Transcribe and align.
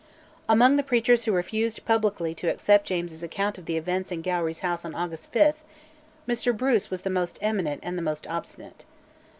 Among 0.49 0.77
the 0.77 0.81
preachers 0.83 1.25
who 1.25 1.31
refused 1.31 1.85
publicly 1.85 2.33
to 2.33 2.49
accept 2.51 2.87
James's 2.87 3.21
account 3.21 3.59
of 3.59 3.67
the 3.67 3.77
events 3.77 4.11
in 4.11 4.23
Gowrie's 4.23 4.61
house 4.61 4.83
on 4.83 4.95
August 4.95 5.31
5, 5.31 5.63
Mr 6.27 6.57
Bruce 6.57 6.89
was 6.89 7.03
the 7.03 7.11
most 7.11 7.37
eminent 7.39 7.81
and 7.83 7.99
the 7.99 8.01
most 8.01 8.25
obstinate. 8.25 8.83